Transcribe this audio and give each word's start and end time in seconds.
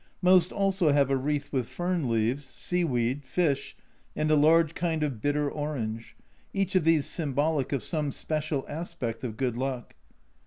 Most 0.23 0.51
also 0.51 0.91
have 0.91 1.11
a 1.11 1.15
wreath 1.15 1.53
with 1.53 1.67
fern 1.69 2.09
leaves, 2.09 2.43
sea 2.43 2.83
weed, 2.83 3.23
fish, 3.23 3.75
and 4.15 4.31
a 4.31 4.35
large 4.35 4.73
kind 4.73 5.03
of 5.03 5.21
bitter 5.21 5.47
orange 5.47 6.15
each 6.55 6.73
of 6.73 6.85
these 6.85 7.05
symbolic 7.05 7.71
of 7.71 7.83
some 7.83 8.11
special 8.11 8.65
aspect 8.67 9.23
of 9.23 9.37
good 9.37 9.55
luck. 9.55 9.93